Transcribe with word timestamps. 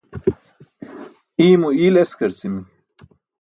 Iymo 1.45 1.69
iyl 1.83 1.95
eskarci̇mi̇. 2.03 2.63